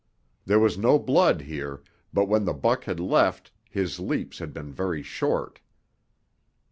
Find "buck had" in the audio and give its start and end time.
2.55-2.99